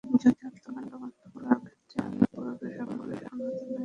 [0.21, 3.77] যদিও হত্যাকাণ্ড বন্ধ করার ক্ষেত্রে আমরা পুরোপুরি সফল এখনো হতে পারিনি।